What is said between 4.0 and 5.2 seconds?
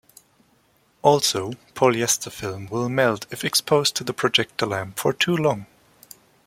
the projector lamp for